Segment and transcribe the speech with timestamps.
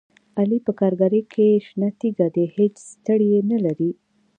[0.39, 3.91] علي په کارګرۍ کې شنه تیږه دی، هېڅ ستړیې نه لري.